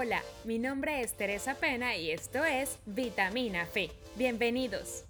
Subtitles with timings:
[0.00, 3.90] Hola, mi nombre es Teresa Pena y esto es Vitamina Fe.
[4.14, 5.02] Bienvenidos.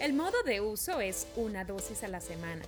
[0.00, 2.64] El modo de uso es una dosis a la semana.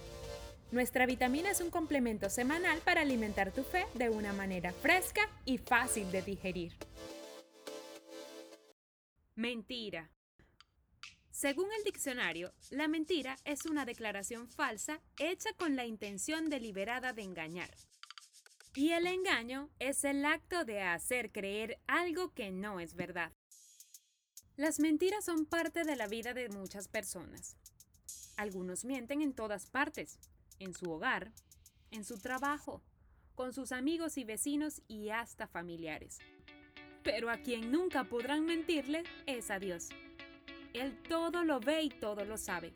[0.73, 5.57] Nuestra vitamina es un complemento semanal para alimentar tu fe de una manera fresca y
[5.57, 6.75] fácil de digerir.
[9.35, 10.11] Mentira.
[11.31, 17.23] Según el diccionario, la mentira es una declaración falsa hecha con la intención deliberada de
[17.23, 17.71] engañar.
[18.79, 23.33] Y el engaño es el acto de hacer creer algo que no es verdad.
[24.55, 27.57] Las mentiras son parte de la vida de muchas personas.
[28.37, 30.21] Algunos mienten en todas partes,
[30.61, 31.33] en su hogar,
[31.91, 32.81] en su trabajo,
[33.35, 36.21] con sus amigos y vecinos y hasta familiares.
[37.03, 39.89] Pero a quien nunca podrán mentirle es a Dios.
[40.73, 42.73] Él todo lo ve y todo lo sabe.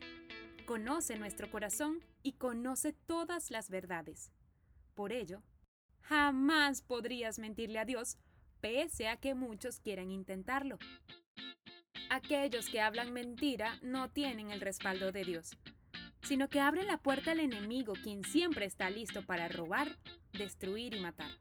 [0.65, 4.33] Conoce nuestro corazón y conoce todas las verdades.
[4.95, 5.41] Por ello,
[6.03, 8.17] Jamás podrías mentirle a Dios,
[8.61, 10.77] pese a que muchos quieran intentarlo.
[12.09, 15.57] Aquellos que hablan mentira no tienen el respaldo de Dios,
[16.21, 19.97] sino que abren la puerta al enemigo, quien siempre está listo para robar,
[20.31, 21.31] destruir y matar.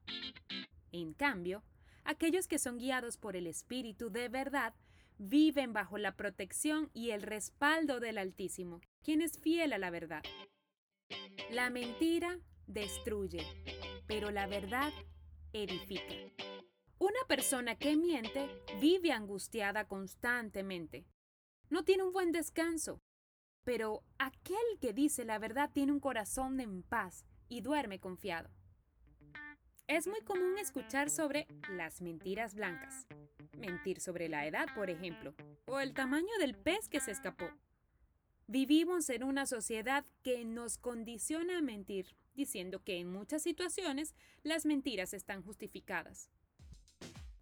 [0.92, 1.62] En cambio,
[2.04, 4.74] aquellos que son guiados por el Espíritu de verdad
[5.18, 10.22] viven bajo la protección y el respaldo del Altísimo, quien es fiel a la verdad.
[11.50, 13.46] La mentira destruye,
[14.06, 14.92] pero la verdad
[15.52, 16.14] edifica.
[16.98, 18.48] Una persona que miente
[18.80, 21.04] vive angustiada constantemente.
[21.68, 23.00] No tiene un buen descanso.
[23.64, 28.50] Pero aquel que dice la verdad tiene un corazón en paz y duerme confiado.
[29.86, 33.06] Es muy común escuchar sobre las mentiras blancas.
[33.58, 35.34] Mentir sobre la edad, por ejemplo,
[35.66, 37.46] o el tamaño del pez que se escapó.
[38.46, 44.66] Vivimos en una sociedad que nos condiciona a mentir diciendo que en muchas situaciones las
[44.66, 46.30] mentiras están justificadas.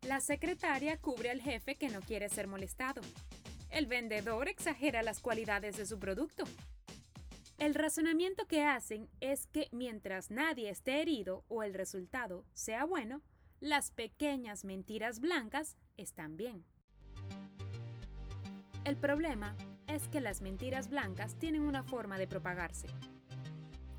[0.02, 3.02] La secretaria cubre al jefe que no quiere ser molestado.
[3.68, 6.44] El vendedor exagera las cualidades de su producto.
[7.58, 13.20] El razonamiento que hacen es que mientras nadie esté herido o el resultado sea bueno,
[13.61, 16.64] las pequeñas mentiras blancas están bien.
[18.84, 19.55] El problema
[19.86, 22.86] es que las mentiras blancas tienen una forma de propagarse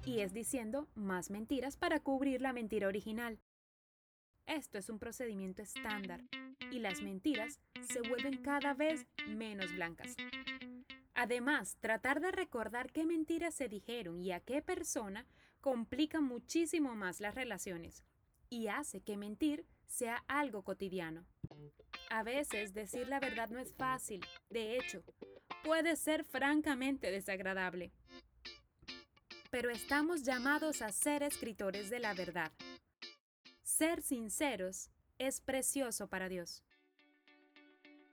[0.06, 3.40] y es diciendo más mentiras para cubrir la mentira original.
[4.48, 6.24] Esto es un procedimiento estándar
[6.72, 10.16] y las mentiras se vuelven cada vez menos blancas.
[11.14, 15.28] Además, tratar de recordar qué mentiras se dijeron y a qué persona
[15.60, 18.04] complica muchísimo más las relaciones
[18.50, 21.26] y hace que mentir sea algo cotidiano.
[22.10, 25.04] A veces decir la verdad no es fácil, de hecho,
[25.64, 27.92] puede ser francamente desagradable
[29.52, 32.52] pero estamos llamados a ser escritores de la verdad.
[33.62, 34.90] Ser sinceros
[35.20, 36.64] es precioso para Dios.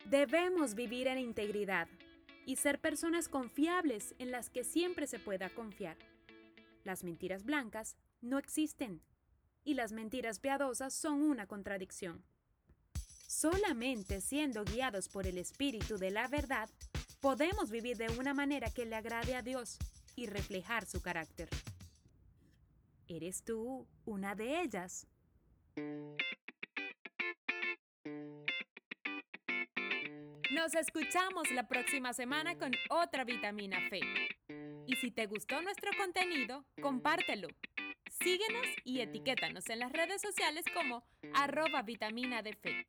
[0.04, 1.88] Debemos vivir en integridad
[2.44, 5.96] y ser personas confiables en las que siempre se pueda confiar.
[6.82, 9.00] Las mentiras blancas no existen
[9.64, 12.24] y las mentiras piadosas son una contradicción.
[13.28, 16.68] Solamente siendo guiados por el Espíritu de la verdad,
[17.20, 19.78] podemos vivir de una manera que le agrade a Dios
[20.18, 21.48] y reflejar su carácter.
[23.06, 25.06] ¿Eres tú una de ellas?
[30.50, 34.00] Nos escuchamos la próxima semana con otra vitamina Fe.
[34.88, 37.46] Y si te gustó nuestro contenido, compártelo.
[38.20, 41.04] Síguenos y etiquétanos en las redes sociales como
[41.34, 42.86] arroba vitamina de fe.